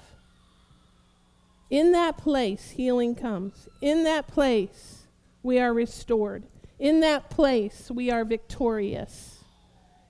[1.69, 3.67] In that place, healing comes.
[3.81, 5.00] In that place,
[5.43, 6.43] we are restored.
[6.79, 9.43] In that place, we are victorious.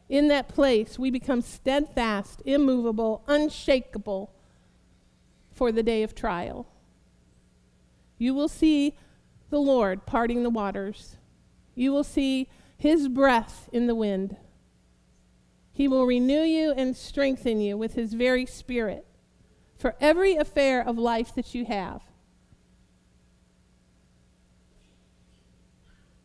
[0.09, 4.33] In that place, we become steadfast, immovable, unshakable
[5.51, 6.67] for the day of trial.
[8.17, 8.95] You will see
[9.49, 11.17] the Lord parting the waters.
[11.75, 12.49] You will see
[12.81, 14.37] his breath in the wind.
[15.71, 19.05] He will renew you and strengthen you with His very Spirit
[19.77, 22.01] for every affair of life that you have.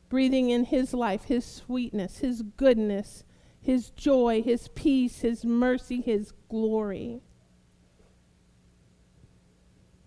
[0.09, 3.25] Breathing in His life, His sweetness, His goodness,
[3.61, 7.21] His joy, His peace, His mercy, His glory.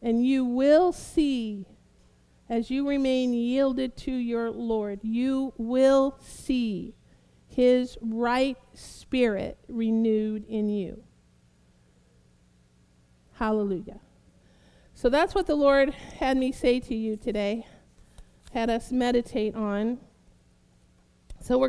[0.02, 1.66] And you will see,
[2.50, 6.96] as you remain yielded to your Lord, you will see
[7.48, 11.04] His right spirit renewed in you.
[13.34, 14.00] Hallelujah.
[14.94, 17.66] So that's what the Lord had me say to you today,
[18.52, 20.00] had us meditate on.
[21.42, 21.68] So we're